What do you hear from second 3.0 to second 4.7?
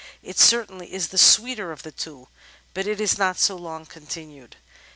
not so long continued.